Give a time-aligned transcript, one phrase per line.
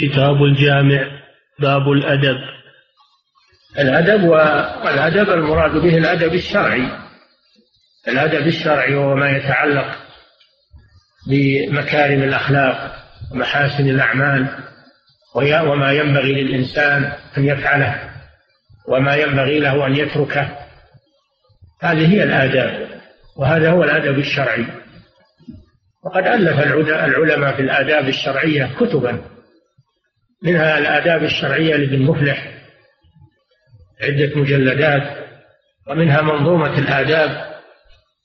[0.00, 1.06] كتاب الجامع
[1.58, 2.36] باب الأدب.
[3.78, 4.24] الأدب
[4.84, 6.88] والأدب المراد به الأدب الشرعي.
[8.08, 9.98] الأدب الشرعي وهو ما يتعلق
[11.28, 12.94] بمكارم الأخلاق
[13.32, 14.58] ومحاسن الأعمال
[15.34, 18.10] وما ينبغي للإنسان أن يفعله
[18.88, 20.58] وما ينبغي له أن يتركه.
[21.82, 22.88] هذه هي الآداب
[23.36, 24.66] وهذا هو الأدب الشرعي.
[26.04, 29.31] وقد ألف العلماء في الآداب الشرعية كتبا.
[30.42, 32.52] منها الآداب الشرعية لابن مفلح
[34.02, 35.02] عدة مجلدات
[35.86, 37.52] ومنها منظومة الآداب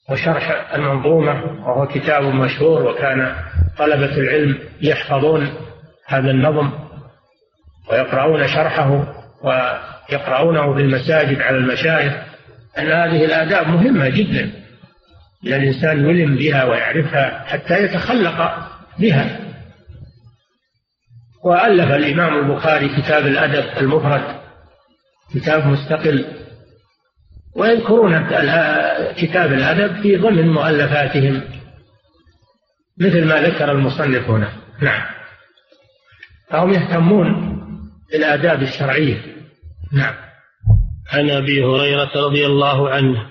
[0.09, 3.35] وشرح المنظومة وهو كتاب مشهور وكان
[3.77, 5.53] طلبة العلم يحفظون
[6.05, 6.71] هذا النظم
[7.91, 9.13] ويقرؤون شرحه
[9.43, 12.13] ويقرؤونه في المساجد على المشايخ
[12.77, 14.51] أن هذه الآداب مهمة جدا
[15.47, 18.67] أن الإنسان يلم بها ويعرفها حتى يتخلق
[18.99, 19.46] بها.
[21.47, 24.39] وألف الإمام البخاري كتاب الأدب المفرد
[25.35, 26.25] كتاب مستقل.
[27.55, 28.27] ويذكرون
[29.17, 31.41] كتاب الأدب في ضمن مؤلفاتهم
[32.97, 34.51] مثل ما ذكر المصنف هنا.
[34.81, 35.01] نعم.
[36.49, 37.57] فهم يهتمون
[38.11, 39.21] بالآداب الشرعية.
[39.93, 40.13] نعم.
[41.13, 43.25] عن أبي هريرة رضي الله عنه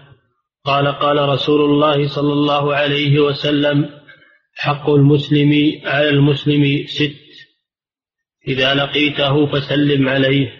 [0.64, 3.90] قال قال رسول الله صلى الله عليه وسلم
[4.56, 5.52] حق المسلم
[5.84, 7.25] على المسلم ست.
[8.48, 10.52] إذا لقيته فسلم عليه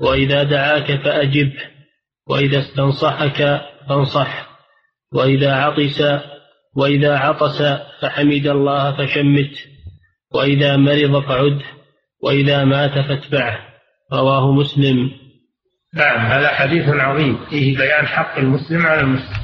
[0.00, 1.62] وإذا دعاك فأجبه
[2.28, 4.50] وإذا استنصحك فانصح
[5.12, 6.02] وإذا عطس
[6.76, 7.62] وإذا عطس
[8.02, 9.50] فحمد الله فشمت
[10.34, 11.62] وإذا مرض فعد
[12.22, 13.58] وإذا مات فاتبعه
[14.12, 15.10] رواه مسلم.
[15.94, 19.40] نعم هذا حديث عظيم فيه بيان حق المسلم على المسلم.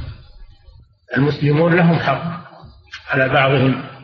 [1.17, 2.47] المسلمون لهم حق
[3.09, 3.96] على بعضهم.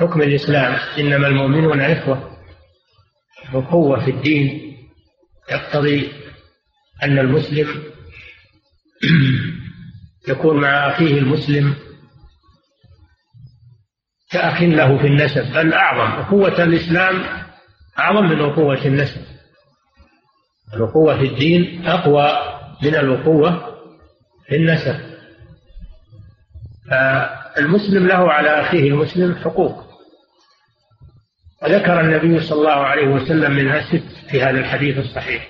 [0.00, 2.38] حكم الإسلام إنما المؤمنون إخوة
[3.52, 4.76] وقوة في الدين.
[5.50, 6.12] يقتضي
[7.02, 7.82] أن المسلم
[10.28, 11.74] يكون مع أخيه المسلم
[14.30, 16.20] كأخ له في النسب بل أعظم.
[16.20, 17.24] أخوة الإسلام
[17.98, 19.20] أعظم من أخوة النسب.
[20.74, 22.32] الأخوة في الدين أقوى
[22.82, 23.74] من الأخوة
[24.48, 25.00] في النسب.
[26.90, 29.87] فالمسلم له على أخيه المسلم حقوق.
[31.62, 35.48] وذكر النبي صلى الله عليه وسلم منها ست في هذا الحديث الصحيح.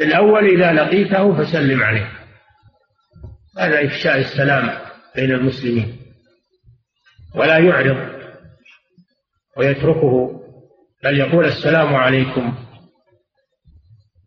[0.00, 2.12] الأول إذا لقيته فسلم عليه.
[3.58, 4.70] هذا إفشاء السلام
[5.16, 5.98] بين المسلمين.
[7.34, 8.08] ولا يعرض
[9.56, 10.40] ويتركه
[11.04, 12.54] بل يقول السلام عليكم.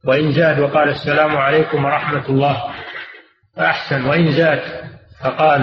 [0.06, 2.76] وإن زاد وقال السلام عليكم ورحمة الله.
[3.56, 4.06] فأحسن.
[4.06, 4.62] وإن زاد
[5.24, 5.62] فقال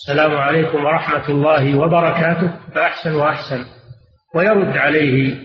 [0.00, 2.56] السلام عليكم ورحمة الله وبركاته.
[2.74, 3.79] فأحسن وأحسن.
[4.34, 5.38] ويرد عليه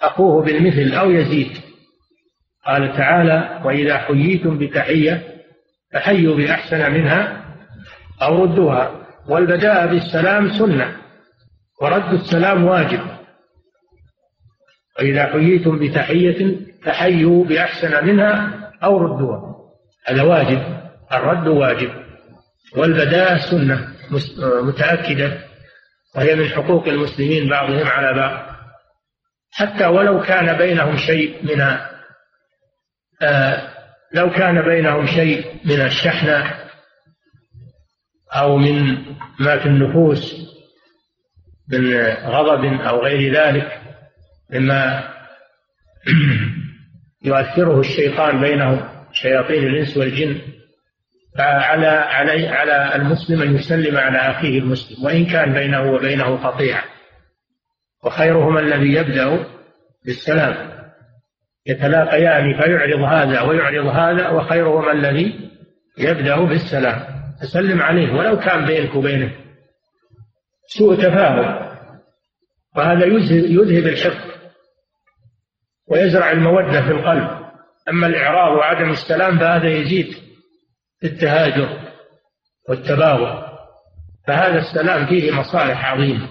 [0.00, 1.52] أخوه بالمثل أو يزيد.
[2.66, 5.22] قال تعالى وإذا حييتم بتحية
[5.92, 7.44] فحيوا بأحسن منها
[8.22, 9.06] أو ردوها.
[9.28, 10.96] والبداء بالسلام سنة
[11.82, 13.00] ورد السلام واجب.
[14.98, 18.50] وإذا حييتم بتحية فحيوا بأحسن منها
[18.82, 19.54] أو ردوها.
[20.06, 20.62] هذا واجب
[21.12, 21.90] الرد واجب.
[22.76, 23.88] والبداء سنة
[24.62, 25.47] متأكدة.
[26.16, 28.48] وهي من حقوق المسلمين بعضهم على بعض.
[29.52, 31.60] حتى ولو كان بينهم شيء من
[33.22, 33.68] آه
[34.12, 36.54] لو كان بينهم شيء من الشحنة
[38.34, 39.04] أو من
[39.40, 40.34] ما في النفوس
[41.68, 43.80] من غضب أو غير ذلك
[44.50, 45.14] مما
[47.24, 50.40] يؤثره الشيطان بينهم شياطين الإنس والجن
[51.38, 56.84] فعلى علي على المسلم أن يسلم على أخيه المسلم وإن كان بينه وبينه قطيعة
[58.04, 59.46] وخيرهما الذي يبدأ
[60.06, 60.68] بالسلام.
[61.66, 65.50] يتلاقيان فيعرض هذا ويعرض هذا وخيرهما الذي
[65.98, 67.06] يبدأ بالسلام.
[67.40, 69.32] تسلم عليه ولو كان بينك وبينه
[70.66, 71.68] سوء تفاهم.
[72.76, 74.28] وهذا يذهب الحقد
[75.88, 77.28] ويزرع المودة في القلب.
[77.88, 80.27] أما الإعراض وعدم السلام فهذا يزيد.
[81.04, 81.80] التهاجر
[82.68, 83.48] والتباغض
[84.26, 86.28] فهذا السلام فيه مصالح عظيمة.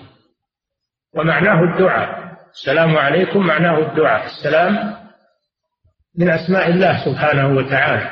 [1.15, 2.37] ومعناه الدعاء.
[2.51, 4.25] السلام عليكم معناه الدعاء.
[4.25, 4.97] السلام
[6.17, 8.11] من أسماء الله سبحانه وتعالى.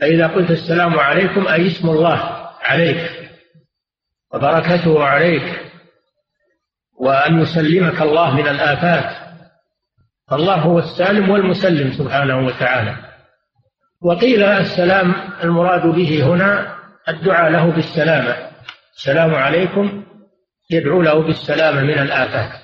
[0.00, 3.30] فإذا قلت السلام عليكم أي اسم الله عليك
[4.34, 5.60] وبركته عليك
[7.00, 9.16] وأن يسلمك الله من الآفات
[10.28, 13.09] فالله هو السالم والمسلم سبحانه وتعالى.
[14.02, 16.76] وقيل السلام المراد به هنا
[17.08, 18.50] الدعاء له بالسلامة.
[18.96, 20.04] السلام عليكم
[20.70, 22.60] يدعو له بالسلامة من الآفات.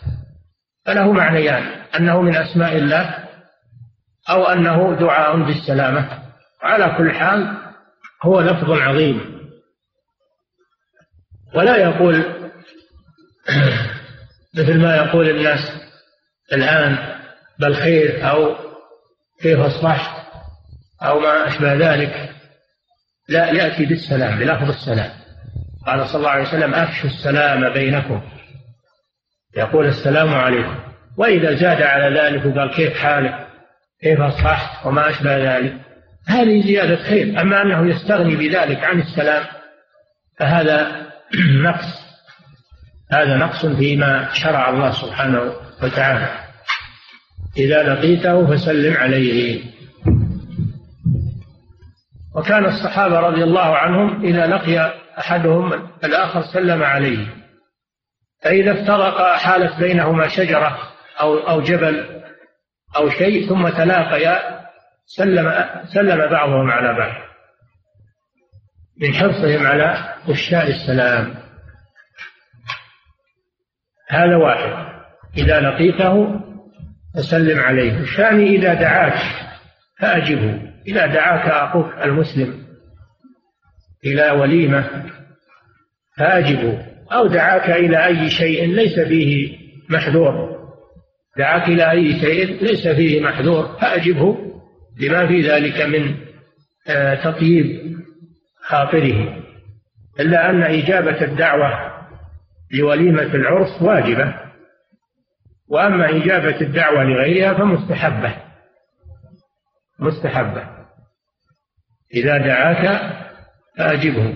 [0.86, 1.62] فله معنيان
[1.98, 3.28] أنه من أسماء الله
[4.30, 6.22] أو أنه دعاء بالسلامة.
[6.62, 7.56] على كل حال
[8.22, 9.36] هو لفظ عظيم.
[11.54, 12.24] ولا يقول
[14.58, 15.72] مثل ما يقول الناس
[16.52, 17.18] الآن
[17.58, 18.56] بل خير أو
[19.42, 20.15] كيف أصبحت؟
[21.02, 22.31] أو ما أشبه ذلك
[23.28, 25.10] لا يأتي بالسلام بلفظ السلام.
[25.87, 28.22] قال صلى الله عليه وسلم أفشوا السلام بينكم.
[29.56, 30.76] يقول السلام عليكم.
[31.16, 33.46] وإذا زاد على ذلك وقال كيف حالك؟
[34.02, 35.75] كيف أصبحت؟ وما أشبه ذلك.
[36.28, 37.40] هذه زيادة خير.
[37.40, 39.44] أما أنه يستغني بذلك عن السلام
[40.38, 41.06] فهذا
[41.66, 42.06] نقص.
[43.12, 45.52] هذا نقص فيما شرع الله سبحانه
[45.82, 46.28] وتعالى.
[47.56, 49.75] إذا لقيته فسلم عليه.
[52.36, 55.72] وكان الصحابة رضي الله عنهم إذا لقي أحدهم
[56.04, 57.26] الآخر سلم عليه.
[58.42, 60.78] فإذا افترق حالت بينهما شجرة
[61.20, 62.22] أو أو جبل
[62.96, 64.60] أو شيء ثم تلاقيا
[65.06, 67.14] سلم سلم بعضهم على بعض.
[69.00, 71.34] من حرصهم على إفشاء السلام.
[74.08, 74.86] هذا واحد.
[75.36, 76.40] إذا لقيته
[77.14, 77.98] فسلم عليه.
[77.98, 79.18] الثاني إذا دعاك
[80.00, 80.65] فأجبه.
[80.88, 82.66] إذا دعاك أخوك المسلم
[84.04, 85.04] إلى وليمة
[86.18, 90.56] فأجبه أو دعاك إلى أي شيء ليس فيه محذور.
[91.38, 94.38] دعاك إلى أي شيء ليس فيه محذور فأجبه
[95.00, 96.14] لما في ذلك من
[96.88, 97.96] آه، تطيب
[98.62, 99.42] خاطره.
[100.20, 101.96] إلا أن إجابة الدعوة
[102.72, 104.34] لوليمة العرس واجبة
[105.68, 108.36] وأما إجابة الدعوة لغيرها فمستحبة
[109.98, 110.75] مستحبة.
[112.14, 113.12] إذا دعاك
[113.79, 114.35] فأجبه.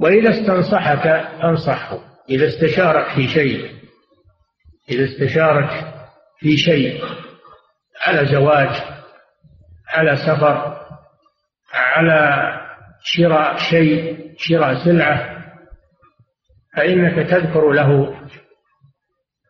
[0.00, 1.02] وإذا استنصحك
[1.40, 1.98] فانصحه.
[2.30, 3.76] إذا استشارك في شيء
[4.90, 5.94] إذا استشارك
[6.38, 7.04] في شيء
[8.06, 8.82] على زواج
[9.88, 10.86] على سفر
[11.74, 12.52] على
[13.02, 15.36] شراء شيء شراء سلعة
[16.76, 18.20] فإنك تذكر له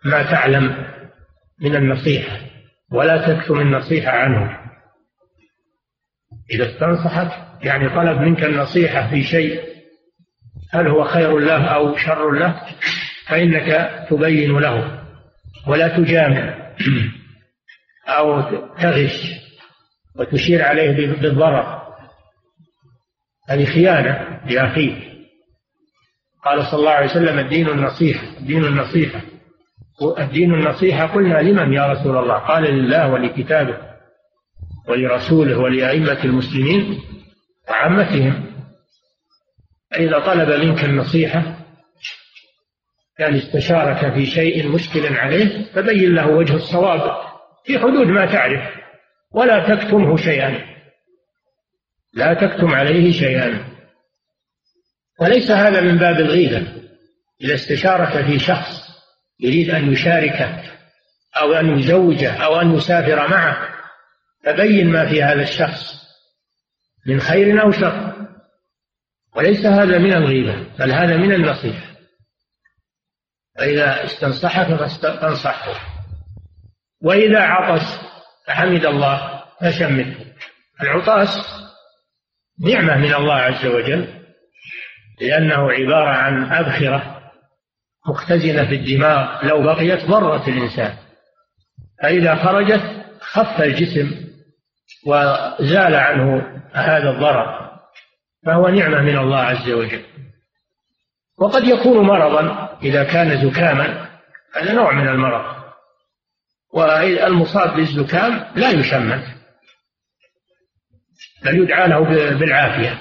[0.05, 0.87] ما تعلم
[1.61, 2.39] من النصيحة
[2.93, 4.66] ولا تكتم النصيحة عنه.
[6.51, 9.61] إذا استنصحك يعني طلب منك النصيحة في شيء
[10.73, 12.63] هل هو خير له أو شر له
[13.29, 15.03] فإنك تبين له
[15.67, 16.73] ولا تجامع
[18.09, 18.43] أو
[18.79, 19.47] تغش
[20.17, 21.83] وتشير عليه بالضرر.
[23.49, 24.99] هذه خيانة لأخيك.
[26.45, 29.21] قال صلى الله عليه وسلم الدين النصيحة الدين النصيحة.
[30.19, 33.86] الدين النصيحة قلنا لمن يا رسول الله؟ قال لله ولكتابه.
[34.89, 37.01] ولرسوله ولأئمة المسلمين
[37.69, 38.47] وعامتهم.
[39.91, 41.57] فإذا طلب منك النصيحة
[43.19, 47.17] يعني استشارك في شيء مشكل عليه فبين له وجه الصواب
[47.65, 48.75] في حدود ما تعرف
[49.35, 50.77] ولا تكتمه شيئا.
[52.13, 53.65] لا تكتم عليه شيئا.
[55.21, 56.73] وليس هذا من باب الغيبة.
[57.41, 58.87] إذا استشارك في شخص
[59.41, 60.63] يريد أن يشاركك
[61.37, 63.76] أو أن يزوجه أو أن يسافر معه
[64.45, 66.07] فبين ما في هذا الشخص
[67.07, 68.17] من خير أو شر.
[69.37, 71.87] وليس هذا من الغيبة بل هذا من النصيحة.
[73.59, 74.67] فإذا استنصحك
[75.21, 75.97] فانصحه
[77.03, 78.01] وإذا عطس
[78.47, 80.27] فحمد الله فشمته.
[80.83, 81.29] العطاس
[82.61, 84.25] نعمة من الله عز وجل
[85.21, 87.31] لأنه عبارة عن أبخرة
[88.09, 90.97] مختزنة في الدماغ لو بقيت ضرت الإنسان.
[92.03, 94.26] فإذا خرجت خف الجسم
[95.07, 97.71] وزال عنه هذا الضرر
[98.47, 100.05] فهو نعمة من الله عز وجل.
[101.39, 104.09] وقد يكون مرضا إذا كان زكاما
[104.55, 105.57] هذا نوع من المرض.
[106.73, 109.25] والمصاب بالزكام لا يشمت
[111.45, 112.01] بل يدعى له
[112.39, 112.99] بالعافية.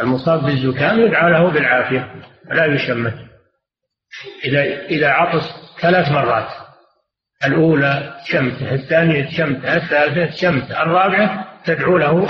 [0.00, 3.14] المصاب بالزكام يدعى له بالعافية لا يشمت
[4.44, 5.42] إذا إذا عطس
[5.80, 6.69] ثلاث مرات.
[7.44, 12.28] الأولى شمتة الثانية شمتة الثالثة شمتة الرابعة تدعو له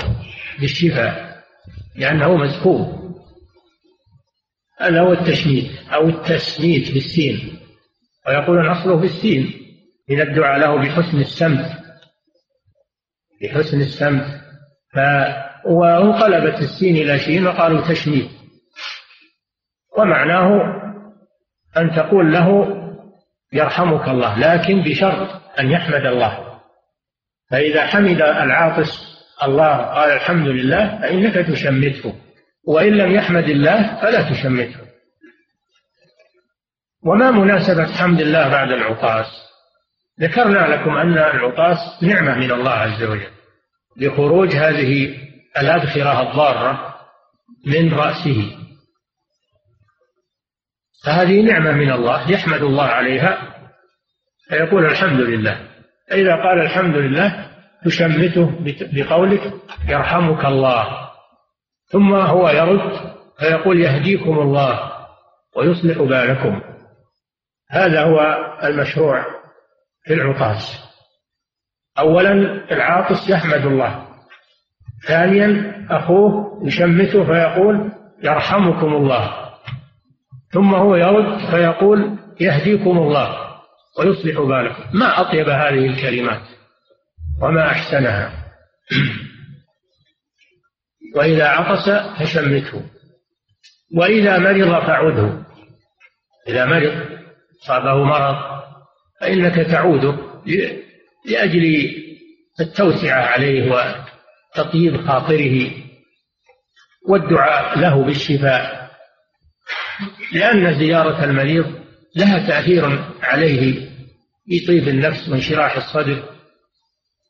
[0.59, 1.43] بالشفاء
[1.95, 3.01] لأنه مزكوم
[4.79, 7.59] هذا هو التشميت أو التسميت بالسين.
[8.27, 9.53] ويقولون أصله بالسين
[10.09, 11.71] من الدعاء له بحسن السمت
[13.41, 14.41] بحسن السمت.
[14.93, 14.99] ف
[15.65, 18.29] وانقلبت السين إلى شين وقالوا تشميت
[19.97, 20.81] ومعناه
[21.77, 22.80] أن تقول له
[23.53, 26.59] يرحمك الله لكن بشرط أن يحمد الله.
[27.51, 29.11] فإذا حمد العاطس
[29.43, 32.15] الله قال الحمد لله فإنك تشمته.
[32.67, 34.79] وإن لم يحمد الله فلا تشمته.
[37.05, 39.25] وما مناسبة حمد الله بعد العطاس؟
[40.21, 43.31] ذكرنا لكم أن العطاس نعمة من الله عز وجل.
[43.97, 45.17] لخروج هذه
[45.57, 46.95] الأدخرة الضارة
[47.65, 48.60] من رأسه.
[51.05, 53.37] فهذه نعمة من الله يحمد الله عليها
[54.49, 55.67] فيقول الحمد لله.
[56.09, 57.47] فإذا قال الحمد لله
[57.85, 58.51] تشمته
[58.93, 59.53] بقولك
[59.87, 61.09] يرحمك الله.
[61.85, 62.91] ثم هو يرد
[63.39, 64.91] فيقول يهديكم الله
[65.55, 66.61] ويصلح بالكم.
[67.69, 68.19] هذا هو
[68.63, 69.25] المشروع
[70.03, 70.91] في العطاس.
[71.99, 72.31] أولا
[72.71, 74.07] العاطس يحمد الله.
[75.07, 77.91] ثانيا أخوه يشمته فيقول
[78.23, 79.50] يرحمكم الله.
[80.53, 83.51] ثم هو يرد فيقول يهديكم الله
[83.99, 84.99] ويصلح بالكم.
[84.99, 86.41] ما أطيب هذه الكلمات
[87.41, 88.33] وما أحسنها.
[91.15, 91.89] وإذا عطس
[92.19, 92.83] فشمته.
[93.95, 95.43] وإذا مرض فعده.
[96.47, 97.19] إذا مرض
[97.67, 98.35] صابه مرض
[99.21, 100.17] فإنك تعوده
[101.25, 101.91] لأجل
[102.59, 105.71] التوسعة عليه وتطيب خاطره
[107.07, 108.80] والدعاء له بالشفاء.
[110.33, 111.65] لأن زيارة المريض
[112.15, 113.89] لها تأثير عليه
[114.45, 116.23] في طيب النفس وانشراح الصدر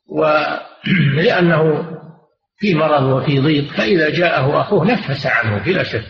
[0.08, 1.62] ولأنه
[2.58, 6.06] في مرض وفي ضيق فإذا جاءه أخوه نفس عنه بلا شك.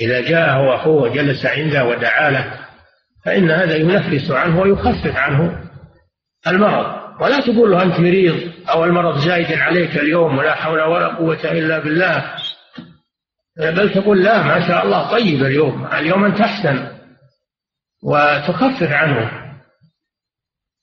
[0.00, 2.58] إذا جاءه أخوه وجلس عنده ودعا له
[3.24, 5.70] فإن هذا ينفس عنه ويخفف عنه
[6.46, 6.98] المرض.
[7.20, 11.78] ولا تقول له أنت مريض أو المرض زايد عليك اليوم ولا حول ولا قوة إلا
[11.78, 12.34] بالله
[13.58, 15.86] بل تقول لا ما شاء الله طيب اليوم.
[15.86, 16.88] اليوم أنت أحسن.
[18.02, 19.30] وتخفف عنه.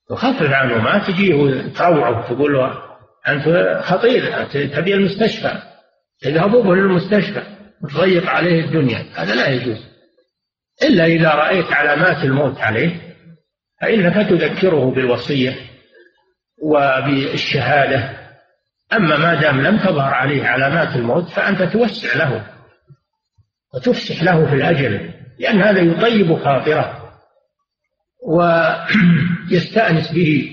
[0.10, 0.77] تخفف عنه.
[0.77, 2.82] ما تجيه وتروعه تقول له
[3.27, 5.62] أنت خطير تبي المستشفى.
[6.22, 7.44] تذهبوا به للمستشفى
[7.82, 9.05] وتضيق عليه الدنيا.
[9.15, 9.86] هذا لا يجوز.
[10.84, 13.15] إلا إذا رأيت علامات الموت عليه
[13.82, 15.55] فإنك تذكره بالوصية
[16.63, 18.25] وبالشهادة.
[18.94, 22.54] أما ما دام لم تظهر عليه علامات الموت فأنت توسع له.
[23.75, 27.12] وتفسح له في الأجل لأن هذا يطيب خاطره
[28.27, 30.51] ويستأنس به.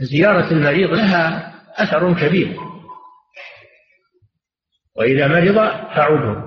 [0.00, 2.56] زيارة المريض لها أثر كبير.
[4.96, 5.54] وإذا مرض
[5.96, 6.44] فعوده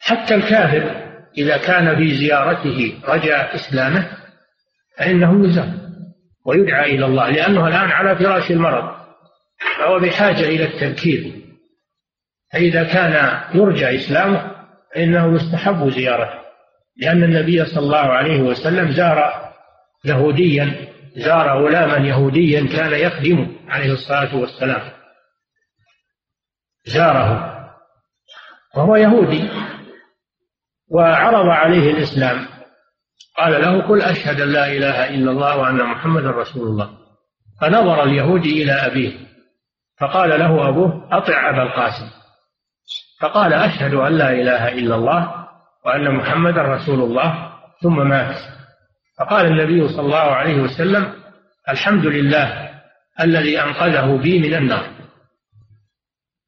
[0.00, 4.10] حتى الكافر إذا كان في زيارته رجاء إسلامه
[4.98, 5.72] فإنه يزار
[6.46, 9.00] ويدعى إلى الله لأنه الآن على فراش المرض
[9.78, 11.32] فهو بحاجة إلى التذكير.
[12.52, 14.49] فإذا كان يرجى إسلامه
[14.94, 16.40] فإنه يستحب زيارته
[16.96, 19.50] لأن النبي صلى الله عليه وسلم زار
[20.04, 24.90] يهوديا زار غلاما يهوديا كان يخدمه عليه الصلاة والسلام.
[26.84, 27.56] زاره.
[28.76, 29.50] وهو يهودي.
[30.90, 32.46] وعرض عليه الإسلام.
[33.38, 36.90] قال له قل أشهد أن لا إله إلا الله وأن محمدا رسول الله.
[37.60, 39.12] فنظر اليهودي إلى أبيه
[40.00, 42.19] فقال له أبوه أطع أبا القاسم.
[43.20, 45.46] فقال أشهد أن لا إله إلا الله
[45.86, 48.36] وأن محمدا رسول الله ثم مات.
[49.18, 51.12] فقال النبي صلى الله عليه وسلم
[51.68, 52.70] الحمد لله
[53.20, 54.86] الذي أنقذه بي من النار.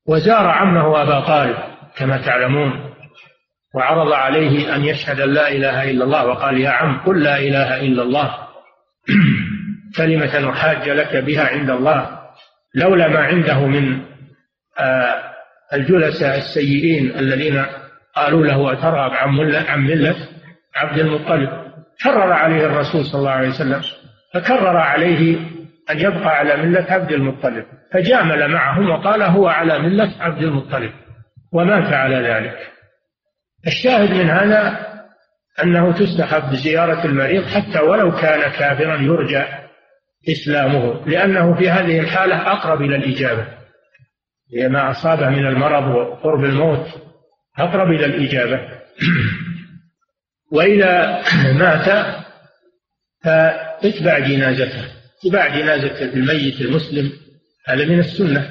[0.08, 1.56] وزار عمه أبا طالب
[1.96, 2.94] كما تعلمون
[3.74, 8.02] وعرض عليه أن يشهد لا إله إلا الله وقال يا عم قل لا إله إلا
[8.02, 8.38] الله.
[9.96, 12.18] كلمة أحاج لك بها عند الله
[12.74, 14.02] لولا ما عنده من
[14.78, 15.31] آه،
[15.72, 17.64] الجلساء السيئين الذين
[18.16, 20.16] قالوا له أترغب عن ملة
[20.76, 21.48] عبد المطلب.
[22.04, 23.80] كرر عليه الرسول صلى الله عليه وسلم.
[24.34, 25.38] فكرر عليه
[25.90, 27.64] أن يبقى على ملة عبد المطلب.
[27.92, 30.90] فجامل معهم وقال هو على ملة عبد المطلب.
[31.52, 32.58] ومات على ذلك.
[33.66, 34.86] الشاهد من هذا
[35.62, 39.44] أنه تستحب زيارة المريض حتى ولو كان كافرا يرجى
[40.28, 43.61] إسلامه لأنه في هذه الحالة أقرب إلى الإجابة.
[44.52, 46.86] لما أصابه من المرض وقرب الموت
[47.58, 48.68] أقرب إلى الإجابة.
[50.52, 52.16] وإذا مات
[53.24, 54.84] فاتبع جنازته.
[55.24, 57.12] اتباع جنازة الميت المسلم
[57.66, 58.50] هذا من السنة.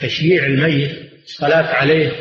[0.00, 2.12] تشييع الميت الصلاة عليه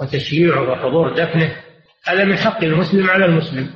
[0.00, 1.56] وتشييعه وحضور دفنه
[2.04, 3.70] هذا من حق المسلم على المسلم.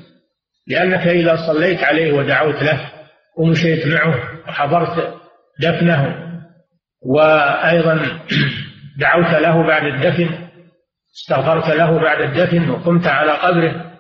[0.67, 2.91] لأنك إذا صليت عليه ودعوت له
[3.37, 5.15] ومشيت معه وحضرت
[5.61, 6.32] دفنه
[7.07, 8.21] وأيضا
[8.99, 10.49] دعوت له بعد الدفن
[11.15, 13.93] استغفرت له بعد الدفن وقمت على قبره.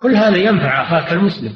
[0.00, 1.52] كل هذا ينفع أخاك المسلم.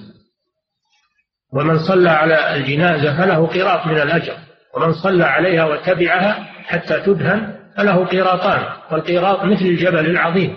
[1.52, 4.37] ومن صلى على الجنازة فله قيراط من الأجر
[4.75, 6.32] ومن صلى عليها وتبعها
[6.64, 10.56] حتى تدهن فله قيراطان والقيراط مثل الجبل العظيم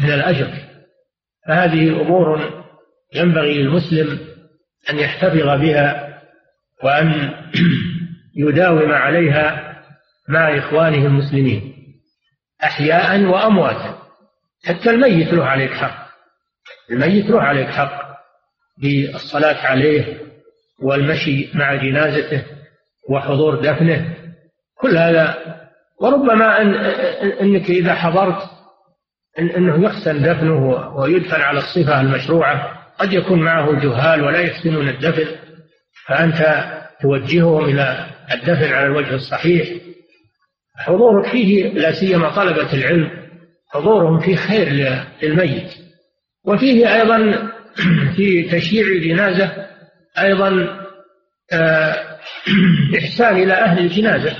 [0.00, 0.50] من الأجر.
[1.48, 2.50] فهذه أمور
[3.14, 4.18] ينبغي للمسلم
[4.90, 6.20] أن يحتفظ بها
[6.84, 7.30] وأن
[8.40, 9.76] يداوم عليها
[10.28, 11.74] مع إخوانه المسلمين
[12.64, 13.98] أحياء وأمواتا.
[14.66, 16.10] حتى الميت له عليك حق.
[16.90, 18.10] الميت له عليك حق
[18.82, 20.20] بالصلاة عليه
[20.82, 22.44] والمشي مع جنازته
[23.10, 24.16] وحضور دفنه.
[24.78, 25.36] كل هذا
[26.00, 26.74] وربما أن
[27.40, 28.42] أنك إذا حضرت
[29.38, 30.66] إن أنه يحسن دفنه
[30.96, 32.80] ويدفن على الصفة المشروعة.
[32.98, 35.36] قد يكون معه جهال ولا يحسنون الدفن
[36.06, 36.64] فأنت
[37.02, 39.68] توجههم إلى الدفن على الوجه الصحيح
[40.76, 43.10] حضورك فيه لا سيما طلبة العلم
[43.68, 44.68] حضورهم فيه خير
[45.22, 45.70] للميت.
[46.44, 47.50] وفيه أيضا
[48.16, 49.66] في تشييع الجنازة
[50.18, 50.80] أيضا
[51.52, 52.18] آه،
[52.98, 54.36] إحسان إلى أهل الجنازة.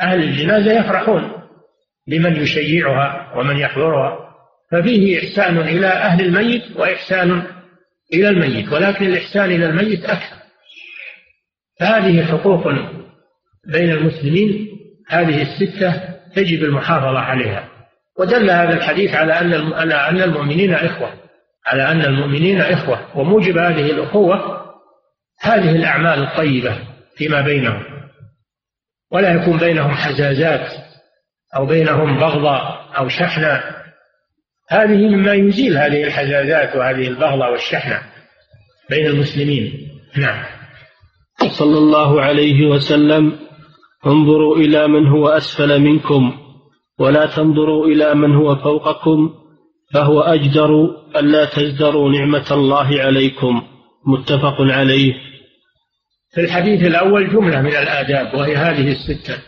[0.00, 1.32] أهل الجنازة يفرحون
[2.06, 4.28] بمن يشيعها ومن يحضرها
[4.72, 7.42] ففيه إحسان إلى أهل الميت وإحسان
[8.14, 10.37] إلى الميت ولكن الإحسان إلى الميت أكثر.
[11.80, 12.68] فهذه حقوق
[13.66, 14.68] بين المسلمين
[15.08, 17.68] هذه الستة يجب المحافظة عليها.
[18.18, 21.12] ودل هذا الحديث على أن على أن المؤمنين إخوة
[21.66, 23.18] على أن المؤمنين إخوة.
[23.18, 24.58] وموجب هذه الأخوة
[25.40, 26.78] هذه الأعمال الطيبة
[27.16, 27.82] فيما بينهم.
[29.12, 30.72] ولا يكون بينهم حزازات
[31.56, 33.62] أو بينهم بغضاء أو شحنة.
[34.70, 38.02] هذه مما يزيل هذه الحزازات وهذه البغضة والشحنة
[38.90, 39.88] بين المسلمين.
[40.16, 40.57] نعم.
[41.46, 43.38] صلى الله عليه وسلم
[44.06, 46.32] انظروا إلى من هو أسفل منكم
[46.98, 49.34] ولا تنظروا إلى من هو فوقكم
[49.94, 50.70] فهو أجدر
[51.16, 53.62] ألا تزدروا نعمة الله عليكم.
[54.06, 55.14] متفق عليه.
[56.34, 59.42] في الحديث الأول جملة من الآداب وهي هذه الستة.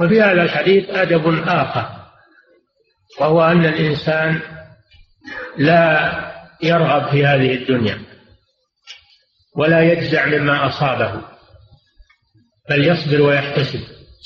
[0.00, 1.86] وفي هذا الحديث أدب آخر
[3.20, 4.40] وهو أن الإنسان
[5.58, 6.12] لا
[6.62, 7.98] يرغب في هذه الدنيا.
[9.56, 11.20] ولا يجزع مما أصابه
[12.70, 13.80] بل يصبر ويحتسب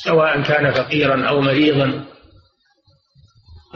[0.05, 2.05] سواء كان فقيرا أو مريضا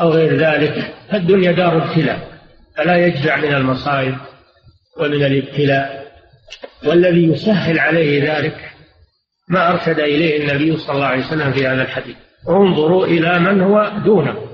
[0.01, 0.95] أو غير ذلك.
[1.11, 2.33] فالدنيا دار ابتلاء
[2.77, 4.17] فلا يجزع من المصائب
[4.97, 6.13] ومن الابتلاء.
[6.87, 8.73] والذي يسهل عليه ذلك
[9.49, 12.17] ما أرشد إليه النبي صلى الله عليه وسلم في هذا الحديث.
[12.49, 14.53] انظروا إلى من هو دونه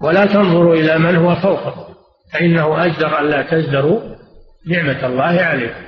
[0.00, 1.96] ولا تنظروا إلى من هو فوقه
[2.32, 4.14] فإنه أجدر ألا تزدروا
[4.66, 5.84] نعمة الله عليكم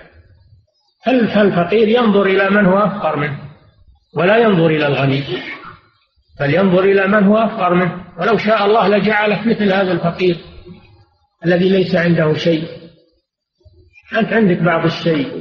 [1.04, 3.38] فالفقير ينظر إلى من هو أفقر منه
[4.16, 5.24] ولا ينظر إلى الغني
[6.40, 8.04] بل ينظر إلى من هو أفقر منه.
[8.18, 10.36] ولو شاء الله لجعلك مثل هذا الفقير
[11.46, 12.68] الذي ليس عنده شيء.
[14.18, 15.32] أنت عندك بعض الشيء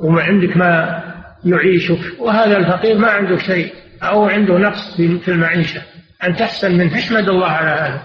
[0.00, 1.02] وما عندك ما
[1.44, 5.82] يعيشك وهذا الفقير ما عنده شيء أو عنده نقص في المعيشة.
[6.24, 8.02] أن تحسن منه احمد الله على هذا.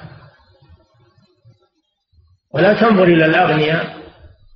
[2.54, 4.03] ولا تنظر إلى الأغنياء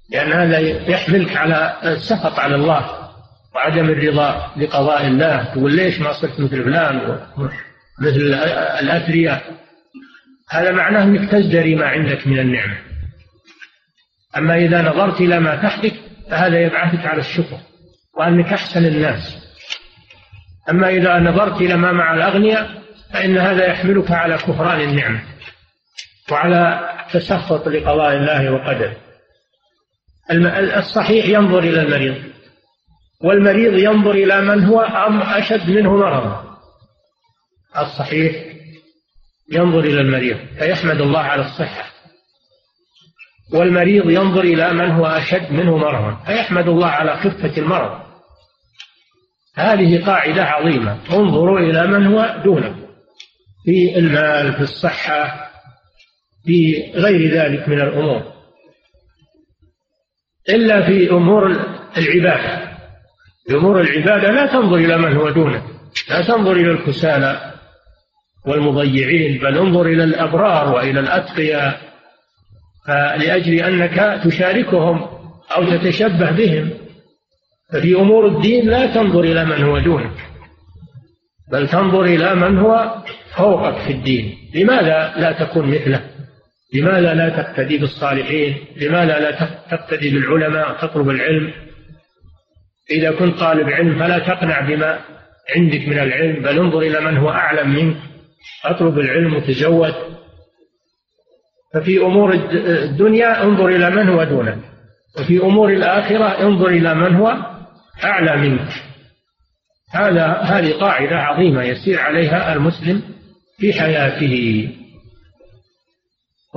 [0.09, 3.09] لأن هذا يحملك على السخط على الله
[3.55, 5.43] وعدم الرضا بقضاء الله.
[5.43, 7.19] تقول ليش ما صرت مثل فلان
[8.01, 8.33] مثل
[8.79, 9.43] الأثرياء؟
[10.49, 12.77] هذا معناه أنك تزدري ما عندك من النعمة.
[14.37, 15.93] أما إذا نظرت إلى ما تحتك
[16.29, 17.57] فهذا يبعثك على الشكر
[18.17, 19.47] وأنك أحسن الناس.
[20.69, 22.69] أما إذا نظرت إلى ما مع الأغنياء
[23.13, 25.21] فإن هذا يحملك على كفران النعمة
[26.31, 29.06] وعلى تسخط لقضاء الله وقدره.
[30.77, 32.23] الصحيح ينظر إلى المريض
[33.23, 34.81] والمريض ينظر إلى من هو
[35.21, 36.57] أشد منه مرضا.
[37.77, 38.35] الصحيح
[39.51, 41.91] ينظر إلى المريض فيحمد الله على الصحة.
[43.53, 48.07] والمريض ينظر إلى من هو أشد منه مرضا فيحمد الله على خفة المرض.
[49.55, 52.75] هذه قاعدة عظيمة انظروا إلى من هو دونه
[53.65, 55.49] في المال في الصحة
[56.45, 58.36] في غير ذلك من الأمور.
[60.49, 61.57] إلا في أمور
[61.97, 62.67] العبادة.
[63.51, 65.63] أمور العبادة لا تنظر إلى من هو دونه.
[66.09, 67.53] لا تنظر إلى الكسالى
[68.47, 71.81] والمضيعين بل انظر إلى الأبرار وإلى الأتقياء.
[72.87, 75.07] فلأجل أنك تشاركهم
[75.57, 76.69] أو تتشبه بهم
[77.73, 80.13] ففي أمور الدين لا تنظر إلى من هو دونك
[81.51, 83.03] بل تنظر إلى من هو
[83.35, 84.37] فوقك في الدين.
[84.55, 86.01] لماذا لا تكون مثله؟
[86.73, 89.31] لماذا لا تقتدي بالصالحين؟ لماذا لا
[89.71, 91.53] تقتدي بالعلماء تطلب العلم؟
[92.91, 94.99] إذا كنت طالب علم فلا تقنع بما
[95.55, 97.97] عندك من العلم بل انظر إلى من هو أعلم منك.
[98.65, 99.93] أطلب العلم وتزود
[101.73, 102.33] ففي أمور
[102.83, 104.57] الدنيا انظر إلى من هو دونك.
[105.19, 107.37] وفي أمور الآخرة انظر إلى من هو
[108.03, 108.69] أعلى منك.
[109.93, 113.01] هذا هذه قاعدة عظيمة يسير عليها المسلم
[113.57, 114.69] في حياته.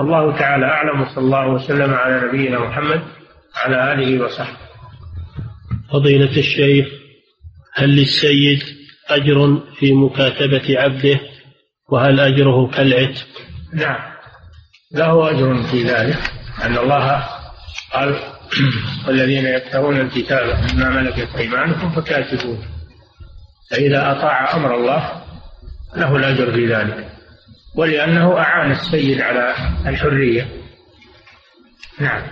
[0.01, 3.03] والله تعالى أعلم وصلى الله وسلم على نبينا محمد
[3.57, 4.57] على آله وصحبه.
[5.93, 6.87] فضيلة الشيخ
[7.75, 8.63] هل للسيد
[9.09, 11.21] أجر في مكاتبة عبده؟
[11.89, 13.27] وهل أجره كالعتق؟
[13.73, 14.01] نعم.
[14.93, 16.19] له أجر في ذلك
[16.63, 17.29] أن الله
[17.93, 18.19] قال
[19.07, 22.59] والذين يبتغون الكتاب مما ملكت أيمانكم فكاتبوه.
[23.71, 25.23] فإذا أطاع أمر الله
[25.97, 27.19] له الأجر في ذلك.
[27.74, 29.54] ولأنه أعان السيد على
[29.87, 30.48] الحرية.
[31.98, 32.22] نعم.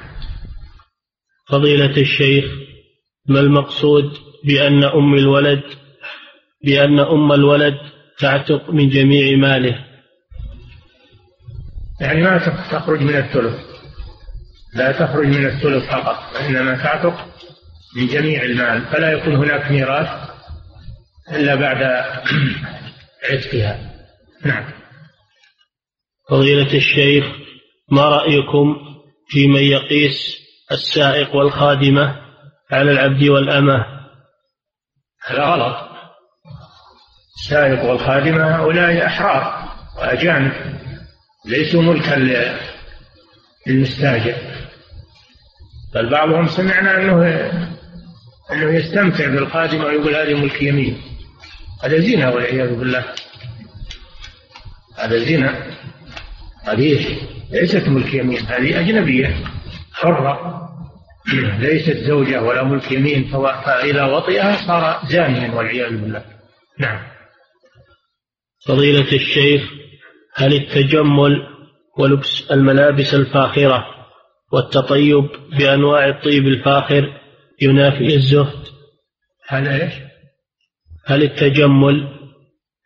[1.48, 2.44] فضيلة الشيخ
[3.28, 4.12] ما المقصود
[4.44, 5.62] بأن أم الولد
[6.64, 7.74] بأن أم الولد
[8.18, 9.84] تعتق من جميع ماله؟
[12.00, 12.38] يعني ما
[12.70, 13.60] تخرج من الثلث.
[14.74, 17.26] لا تخرج من الثلث فقط وإنما تعتق
[17.96, 18.86] من جميع المال.
[18.86, 20.08] فلا يكون هناك ميراث
[21.32, 21.82] إلا بعد
[23.30, 23.90] عتقها.
[24.44, 24.77] نعم.
[26.30, 27.24] فضيلة الشيخ
[27.90, 28.76] ما رأيكم
[29.28, 30.38] في من يقيس
[30.72, 32.16] السائق والخادمة
[32.70, 33.86] على العبد والأمة؟
[35.26, 35.88] هذا غلط.
[37.38, 40.52] السائق والخادمة هؤلاء أحرار وأجانب
[41.46, 42.14] ليسوا ملكا
[43.66, 44.36] للمستاجر.
[45.94, 47.26] بل بعضهم سمعنا أنه
[48.52, 51.02] أنه يستمتع بالخادمة ويقول هذه ملك يمين.
[51.82, 53.04] هذا زنا والعياذ بالله.
[54.98, 55.78] هذا زنا.
[56.68, 57.18] هذه
[57.50, 59.36] ليست ملك يمين هذه أجنبية
[59.92, 60.64] حرة.
[61.58, 63.24] ليست زوجة ولا ملك يمين
[63.64, 66.24] فإذا وطئها صار زانيا والعياذ بالله.
[66.78, 67.00] نعم.
[68.66, 69.62] فضيلة الشيخ
[70.34, 71.46] هل التجمل
[71.98, 73.84] ولبس الملابس الفاخرة
[74.52, 75.28] والتطيب
[75.58, 77.20] بأنواع الطيب الفاخر
[77.62, 78.66] ينافي الزهد؟
[79.48, 79.94] هل إيش؟
[81.06, 82.08] هل التجمل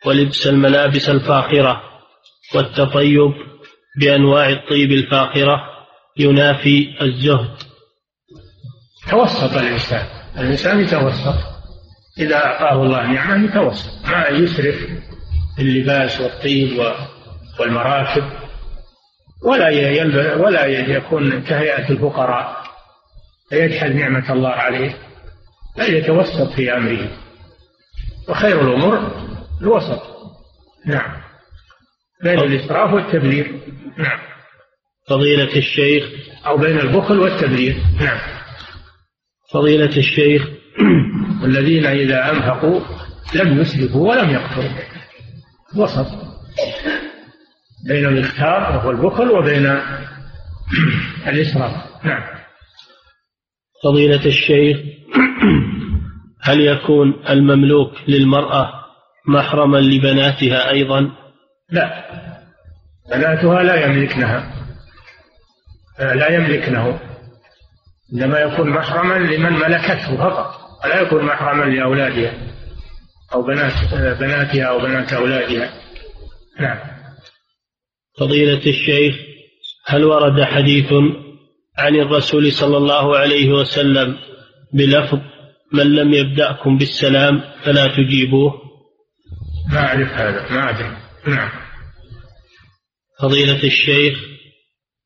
[0.06, 1.82] ولبس الملابس الفاخرة
[2.54, 3.51] والتطيب
[3.96, 5.62] بأنواع الطيب الفاخرة
[6.16, 7.56] ينافي الزهد.
[9.10, 10.06] توسط الإنسان.
[10.38, 11.34] الإنسان يتوسط.
[12.18, 14.06] إذا أعطاه الله نعمة يتوسط.
[14.06, 14.76] ما يسرف
[15.56, 16.92] في اللباس والطيب
[17.60, 18.24] والمراكب.
[19.44, 22.62] ولا ولا يكون كهيئة الفقراء.
[23.48, 24.98] فيجحد نعمة الله عليه.
[25.78, 27.08] بل يتوسط في أمره.
[28.28, 29.10] وخير الأمور
[29.62, 30.02] الوسط.
[30.86, 31.22] نعم.
[32.22, 33.60] بين الإسراف والتبذير
[33.98, 34.18] نعم.
[35.08, 36.04] فضيلة الشيخ.
[36.46, 38.18] أو بين البخل والتبذير نعم.
[39.52, 40.48] فضيلة الشيخ.
[41.42, 42.80] والذين إذا أنفقوا
[43.34, 44.70] لم يسرفوا ولم يقتروا.
[45.76, 46.06] وسط.
[47.88, 49.66] بين الإختار وهو البخل وبين
[51.30, 52.04] الإسراف.
[52.04, 52.22] نعم.
[53.84, 54.76] فضيلة الشيخ.
[56.42, 58.72] هل يكون المملوك للمرأة
[59.28, 61.21] محرما لبناتها أيضا؟
[61.72, 62.04] لا.
[63.10, 64.52] بناتها لا يملكنها.
[65.98, 67.00] لا يملكنه.
[68.14, 70.62] إنما يكون محرما لمن ملكته فقط.
[70.84, 72.32] ولا يكون محرما لأولادها
[73.34, 73.72] أو بنات
[74.20, 75.70] بناتها أو بنات أولادها.
[76.60, 76.78] نعم.
[78.20, 79.16] فضيلة الشيخ
[79.86, 80.92] هل ورد حديث
[81.78, 84.16] عن الرسول صلى الله عليه وسلم
[84.72, 85.18] بلفظ
[85.72, 88.52] من لم يبدأكم بالسلام فلا تجيبوه
[89.72, 90.52] ما أعرف هذا.
[90.52, 90.96] ما أدري.
[91.26, 91.61] نعم.
[93.20, 94.18] فضيلة الشيخ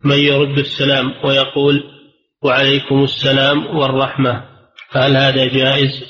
[0.05, 1.85] من يرد السلام ويقول
[2.43, 4.45] وعليكم السلام والرحمة.
[4.91, 6.05] فهل هذا جائز؟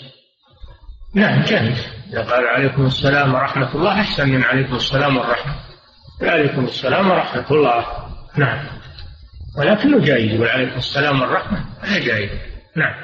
[1.15, 1.97] نعم جائز.
[2.13, 5.55] إذا قال عليكم السلام ورحمة الله أحسن من عليكم السلام والرحمة
[6.23, 7.87] وعليكم السلام ورحمة الله
[8.37, 8.67] نعم.
[9.59, 12.31] ولكنه جائز وعليكم السلام والرحمة هذا جائز.
[12.77, 12.95] نعم.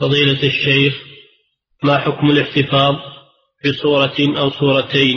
[0.00, 0.94] فضيلة الشيخ
[1.82, 2.94] ما حكم الاحتفاظ
[3.64, 5.16] بصورة أو صورتين؟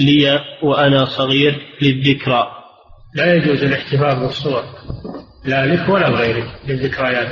[0.00, 2.46] لي وأنا صغير للذكرى.
[3.14, 4.64] لا يجوز الاحتفاظ بالصور.
[5.44, 7.28] لا لك ولا لغيرك للذكريات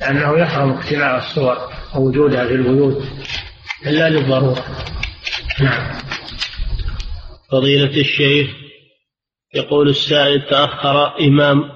[0.00, 1.56] لأنه يحرم اقتناء الصور
[1.96, 3.02] ووجودها في البيوت
[3.86, 4.64] إلا للضرورة.
[5.60, 5.94] نعم.
[7.50, 8.50] فضيلة الشيخ
[9.54, 11.70] يقول السائل تأخر إمام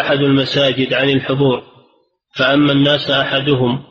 [0.00, 1.62] أحد المساجد عن الحضور
[2.36, 3.82] فأما الناس أحدهم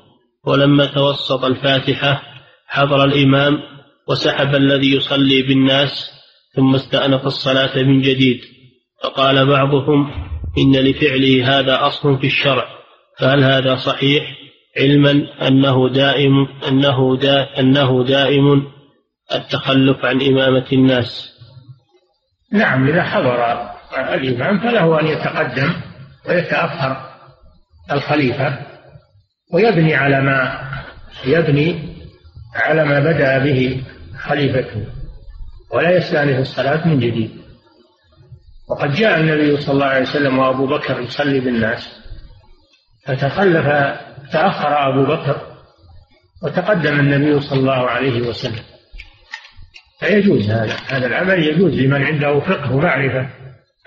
[0.45, 2.23] ولما توسط الفاتحة
[2.67, 3.60] حضر الإمام
[4.10, 6.12] وسحب الذي يصلي بالناس
[6.56, 8.41] ثم استأنف الصلاة من جديد.
[9.04, 10.12] فقال بعضهم
[10.58, 12.65] إن لفعله هذا أصل في الشرع.
[13.19, 14.24] فهل هذا صحيح؟
[14.78, 18.67] علما أنه دائم أنه دا أنه دائم
[19.36, 21.30] التخلف عن إمامة الناس.
[22.54, 23.69] نعم إذا حضر
[24.13, 25.74] الإمام فله أن يتقدم
[26.30, 26.98] ويتأخر
[27.91, 28.60] الخليفة
[29.54, 30.69] ويبني على ما
[31.26, 31.95] يبني
[32.56, 33.84] على ما بدأ به.
[34.29, 34.85] خليفته
[35.71, 37.41] ولا يستأنف الصلاة من جديد.
[38.69, 41.99] وقد جاء النبي صلى الله عليه وسلم وأبو بكر يصلي بالناس
[43.05, 43.65] فتخلف
[44.31, 45.41] تأخر أبو بكر
[46.43, 48.63] وتقدم النبي صلى الله عليه وسلم.
[49.99, 53.29] فيجوز هذا هذا العمل يجوز لمن عنده فقه ومعرفة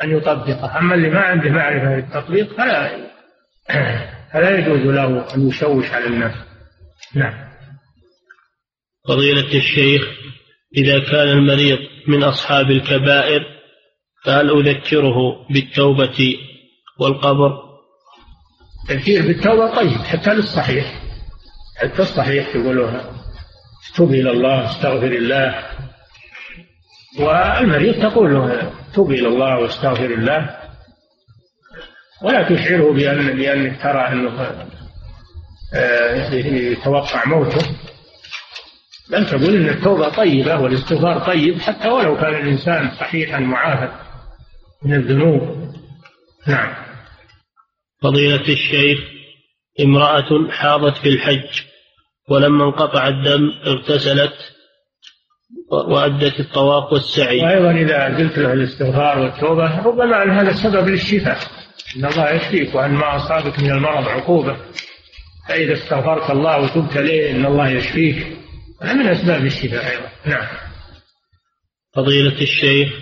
[0.05, 0.79] أن يطبقه.
[0.79, 2.91] أما اللي ما عنده معرفة بالتطبيق فلا
[4.33, 6.35] فلا يجوز له أن يشوش على الناس.
[7.15, 7.53] نعم.
[9.09, 10.03] فضيلة الشيخ
[10.77, 13.47] إذا كان المريض من أصحاب الكبائر
[14.25, 16.37] فهل أذكره بالتوبة
[16.99, 17.73] والقبر؟
[18.85, 21.03] التذكير بالتوبة طيب حتى للصحيح
[21.77, 23.01] حتى الصحيح يقولون
[23.95, 25.65] تب إلى الله استغفر الله.
[27.19, 28.63] والمريض تقول
[28.95, 30.59] تب إلى الله واستغفر الله.
[32.23, 34.67] ولا تشعره بأن بأنك ترى أنه
[35.75, 37.67] آه، يتوقع موته.
[39.11, 43.93] بل تقول أن التوبة طيبة والاستغفار طيب حتى ولو كان الإنسان صحيحا معافى
[44.85, 45.73] من الذنوب.
[46.47, 46.75] نعم.
[48.03, 48.99] فضيلة الشيخ
[49.81, 51.63] امرأة حاضت في الحج
[52.29, 54.35] ولما انقطع الدم اغتسلت
[55.71, 57.43] وأدت الطواف والسعي.
[57.43, 61.39] وأيضا إذا قلت له الاستغفار والتوبة ربما أن هذا سبب للشفاء
[61.97, 64.57] إن الله يشفيك وأن ما أصابك من المرض عقوبة.
[65.49, 68.37] فإذا استغفرت الله وتبت إليه إن الله يشفيك.
[68.83, 70.09] هذا من أسباب الشفاء أيضا.
[70.27, 70.47] نعم.
[71.97, 72.93] فضيلة الشيخ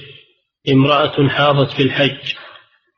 [0.73, 2.35] امرأة حاضت في الحج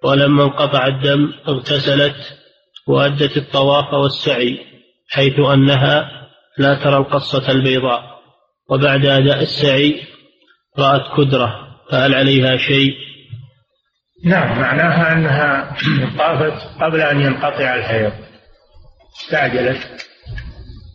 [0.05, 2.17] ولما انقطع الدم اغتسلت
[2.87, 4.59] وأدت الطواف والسعي
[5.11, 6.11] حيث أنها
[6.59, 8.23] لا ترى القصة البيضاء.
[8.71, 10.03] وبعد أداء السعي
[10.79, 12.95] رأت كدرة فهل عليها شيء؟
[14.25, 15.77] نعم معناها أنها
[16.19, 18.13] طافت قبل أن ينقطع الحيض.
[19.23, 20.07] استعجلت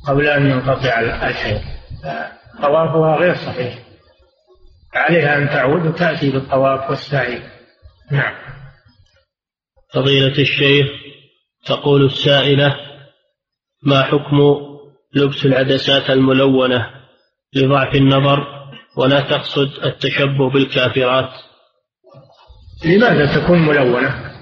[0.08, 1.77] قبل أن ينقطع الحيض.
[2.62, 3.80] طوافها غير صحيح.
[4.94, 7.42] عليها أن تعود وتأتي بالطواف والسعي.
[8.12, 8.36] نعم.
[9.94, 10.88] فضيلة الشيخ
[11.66, 12.76] تقول السائلة
[13.84, 14.38] ما حكم
[15.14, 16.88] لبس العدسات الملونة
[17.54, 18.48] لضعف النظر
[18.98, 21.30] ولا تقصد التشبه بالكافرات؟
[22.86, 24.34] لماذا تكون ملونة؟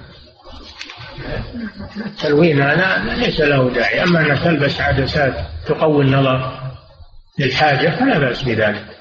[2.05, 4.03] التلوين هذا ليس له داعي.
[4.03, 5.33] أما أن تلبس عدسات
[5.67, 6.64] تقوي النظر
[7.39, 8.99] للحاجة فلا بأس بذلك.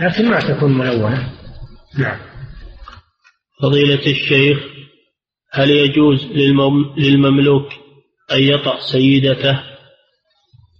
[0.00, 1.32] لكن ما تكون ملونة.
[1.98, 2.18] نعم.
[3.62, 4.58] فضيلة الشيخ
[5.52, 6.24] هل يجوز
[6.96, 7.72] للمملوك
[8.32, 9.60] أن يطأ سيدته؟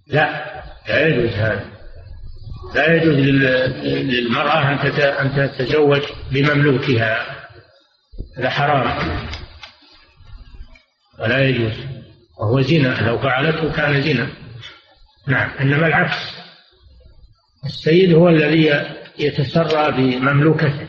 [0.07, 0.53] لا
[0.89, 1.65] لا يجوز هذا.
[2.75, 4.71] لا يجوز للمرأة
[5.21, 7.25] أن تتزوج بمملوكها.
[8.37, 9.27] هذا حرام.
[11.19, 11.73] ولا يجوز.
[12.39, 14.27] وهو زنا لو فعلته كان زنا.
[15.27, 16.17] نعم إنما العكس.
[17.65, 18.85] السيد هو الذي
[19.19, 20.87] يتسرى بمملوكته.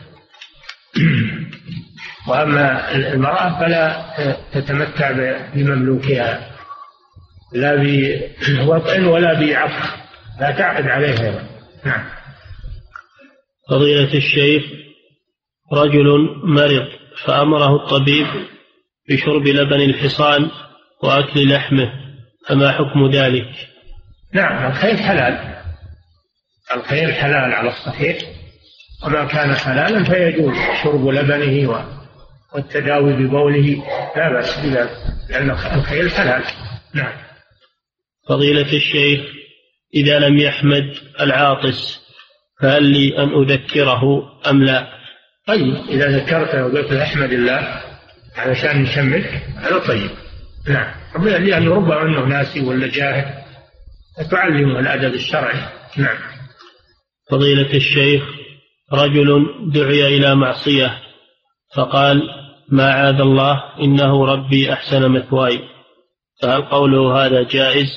[2.27, 4.05] وأما المرأة فلا
[4.53, 5.11] تتمتع
[5.53, 6.51] بمملوكها
[7.53, 7.75] لا
[8.65, 9.99] بوطء ولا بعقد
[10.39, 11.47] لا تعقد عليها.
[11.85, 12.05] نعم.
[13.69, 14.63] فضيلة الشيخ
[15.73, 16.87] رجل مرض
[17.25, 18.27] فأمره الطبيب
[19.09, 20.49] بشرب لبن الحصان
[21.03, 21.91] وأكل لحمه
[22.47, 23.74] فما حكم ذلك؟
[24.35, 25.55] نعم الخير حلال.
[26.75, 28.17] الخير حلال على الصحيح.
[29.05, 31.85] وما كان حلالا فيجوز شرب لبنه
[32.53, 33.83] والتداوي ببوله.
[34.15, 34.89] لا بأس بذلك
[35.29, 36.43] لأن الخير حلال.
[36.93, 37.13] نعم.
[38.29, 39.21] فضيلة الشيخ
[39.93, 41.99] إذا لم يحمد العاطس
[42.61, 44.03] فهل لي أن أذكره
[44.49, 44.87] أم لا؟
[45.47, 47.81] طيب إذا ذكرته وقلت له أحمد الله
[48.35, 49.25] علشان نشمك
[49.57, 50.09] هذا طيب.
[50.67, 50.93] نعم.
[51.25, 53.44] لأنه ربما أنه ناسي ولا جاهل.
[54.17, 55.59] فتعلمه الأدب الشرعي.
[55.97, 56.17] نعم.
[57.31, 58.23] فضيلة الشيخ
[58.93, 61.01] رجل دعي إلى معصية
[61.75, 62.21] فقال
[62.69, 65.59] ما عاد الله إنه ربي أحسن مثواي.
[66.41, 67.87] فهل قوله هذا جائز؟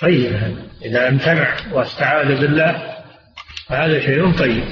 [0.00, 2.96] طيب إذا امتنع واستعاذ بالله
[3.68, 4.64] فهذا شيء طيب.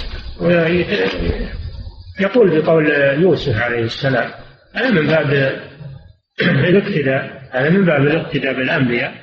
[2.21, 2.91] يقول بقول
[3.23, 4.31] يوسف عليه السلام
[4.75, 5.33] هذا من باب
[6.43, 9.15] الاقتداء هذا من باب الاقتداء بالأنبياء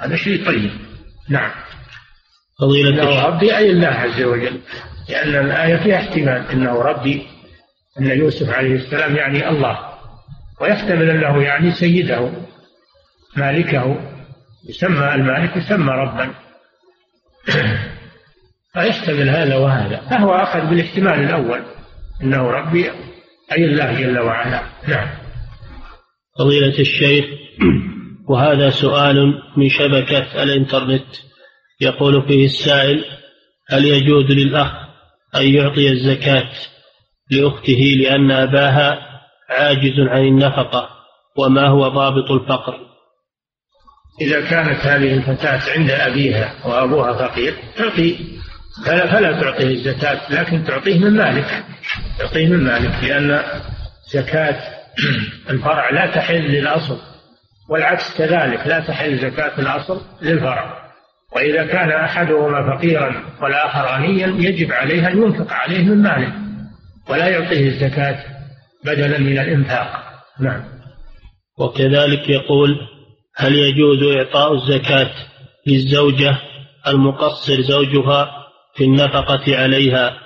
[0.00, 0.70] هذا شيء طيب.
[1.28, 1.50] نعم.
[2.60, 4.60] فضيلة إنه ربي أي الله عز وجل.
[5.08, 7.26] لأن الآية فيها احتمال أنه ربي
[8.00, 9.78] أن يوسف عليه السلام يعني الله.
[10.60, 12.30] ويحتمل أنه يعني سيده
[13.36, 13.96] مالكه
[14.68, 16.34] يسمى المالك يسمى ربا.
[18.72, 19.96] فيحتمل هذا وهذا.
[20.10, 21.62] فهو أخذ بالاحتمال الأول
[22.22, 22.90] أنه ربي
[23.52, 24.62] أي الله جل وعلا.
[24.88, 25.08] نعم.
[26.38, 27.24] فضيلة الشيخ.
[28.28, 31.06] وهذا سؤال من شبكة الإنترنت.
[31.80, 33.04] يقول فيه السائل
[33.70, 34.72] هل يجوز للأخ
[35.36, 36.50] أن يعطي الزكاة
[37.30, 38.98] لأخته لأن أباها
[39.50, 40.88] عاجز عن النفقة
[41.36, 42.74] وما هو ضابط الفقر؟
[44.20, 48.16] إذا كانت هذه الفتاة عند أبيها وأبوها فقير تعطي.
[48.86, 51.64] فلا, فلا تعطيه الزكاة لكن تعطيه من مالك.
[52.18, 53.42] تعطيه من مالك لأن
[54.12, 54.60] زكاة
[55.50, 57.13] الفرع لا تحل للأصل.
[57.68, 60.84] والعكس كذلك لا تحل زكاة الأصل للفرع.
[61.36, 66.32] وإذا كان أحدهما فقيرا والآخر غنيا يجب عليه أن ينفق عليه من ماله
[67.10, 68.24] ولا يعطيه الزكاة
[68.84, 70.04] بدلا من الإنفاق.
[70.40, 70.64] نعم.
[71.58, 72.80] وكذلك يقول
[73.36, 75.10] هل يجوز إعطاء الزكاة
[75.66, 76.38] للزوجة
[76.86, 78.30] المقصر زوجها
[78.74, 80.16] في النفقة عليها؟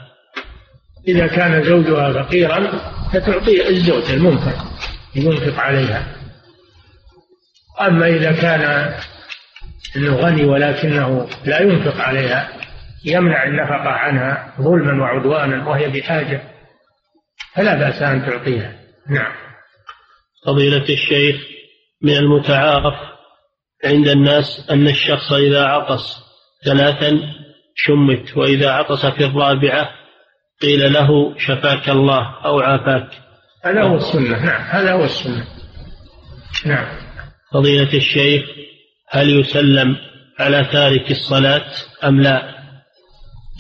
[1.09, 2.71] إذا كان زوجها فقيرا
[3.13, 4.65] فتعطي الزوج المنفق
[5.17, 6.18] ينفق عليها.
[7.81, 8.95] أما إذا كان
[9.97, 12.49] انه غني ولكنه لا ينفق عليها
[13.05, 16.43] يمنع النفقة عنها ظلما وعدوانا وهي بحاجة
[17.55, 18.73] فلا بأس أن تعطيها.
[19.11, 19.33] نعم.
[20.47, 21.37] فضيلة الشيخ
[22.03, 22.95] من المتعارف
[23.85, 26.17] عند الناس أن الشخص إذا عطس
[26.65, 27.21] ثلاثا
[27.75, 29.91] شمت وإذا عطس في الرابعة
[30.63, 33.09] قيل له شفاك الله أو عافاك.
[33.65, 34.45] هذا هو السنة.
[34.45, 35.47] نعم هذا هو السنة.
[36.67, 36.98] نعم.
[37.53, 38.45] فضيلة الشيخ
[39.11, 39.97] هل يسلم
[40.39, 41.65] على تارك الصلاة
[42.05, 42.59] أم لا؟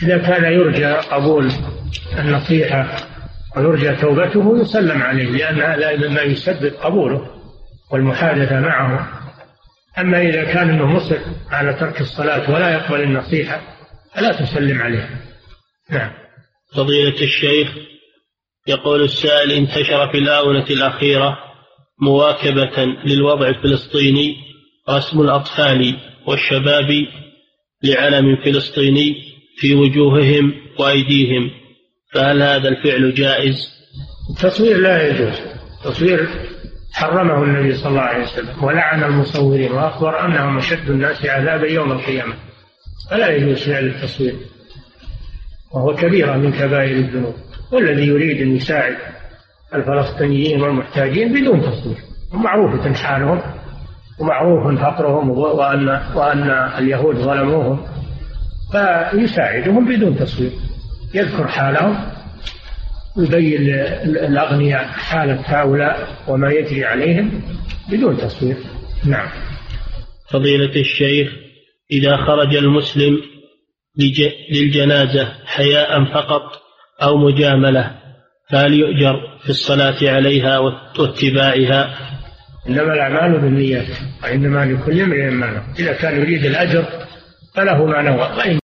[0.03, 1.53] إذا كان يرجى قبول
[2.19, 2.97] النصيحة
[3.57, 7.31] ويرجى توبته يسلم عليه لأن هذا مما يسبب قبوله
[7.93, 9.09] والمحادثة معه.
[9.99, 11.19] أما إذا كان أنه مصر
[11.51, 13.61] على ترك الصلاة ولا يقبل النصيحة
[14.15, 15.11] فلا تسلم عليه.
[15.91, 16.11] نعم.
[16.77, 17.69] فضيلة الشيخ
[18.67, 21.48] يقول السائل انتشر في الآونة الأخيرة
[22.01, 24.37] مواكبة للوضع الفلسطيني
[24.91, 27.07] رسم الأطفال والشباب
[27.83, 29.15] لعلم فلسطيني
[29.57, 31.51] في وجوههم وأيديهم.
[32.15, 33.57] فهل هذا الفعل جائز؟
[34.31, 35.35] التصوير لا يجوز.
[35.79, 36.29] التصوير
[36.93, 42.35] حرمه النبي صلى الله عليه وسلم ولعن المصورين وأخبر أنهم أشد الناس عذابا يوم القيامة.
[43.11, 44.35] فلا يجوز فعل التصوير
[45.75, 47.35] وهو كبيرة من كبائر الذنوب.
[47.73, 48.97] والذي يريد أن يساعد
[49.75, 51.97] الفلسطينيين والمحتاجين بدون تصوير
[52.35, 53.43] ومعروفة حالهم
[54.21, 57.87] ومعروف فقرهم وأن وأن اليهود ظلموهم
[58.73, 60.51] فيساعدهم بدون تصوير
[61.15, 61.97] يذكر حالهم
[63.17, 63.61] ويبين
[64.05, 67.43] الأغنياء حالة هؤلاء وما يجري عليهم
[67.91, 68.57] بدون تصوير
[69.05, 69.29] نعم.
[70.31, 71.33] فضيلة الشيخ
[71.91, 73.19] إذا خرج المسلم
[74.51, 76.43] للجنازة حياء فقط
[77.03, 77.95] أو مجاملة
[78.51, 80.59] فهل يؤجر؟ في الصلاة عليها
[80.99, 81.95] واتباعها.
[82.69, 83.87] إنما الأعمال بالنيات
[84.23, 86.85] وإنما لكل امرئ ما نوى إذا كان يريد الأجر
[87.55, 88.29] فله ما نوى.